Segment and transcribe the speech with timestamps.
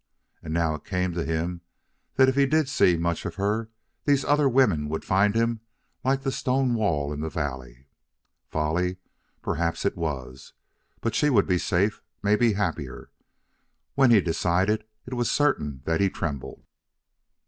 [0.41, 1.61] And now it came to him
[2.15, 3.69] that if he did see much of her
[4.03, 5.59] these other women would find him
[6.03, 7.85] like the stone wall in the valley.
[8.49, 8.97] Folly!
[9.43, 10.53] Perhaps it was,
[11.01, 13.11] but she would be safe, maybe happier.
[13.93, 16.65] When he decided, it was certain that he trembled.